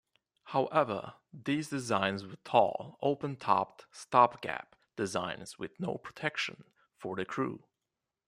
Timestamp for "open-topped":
3.03-3.85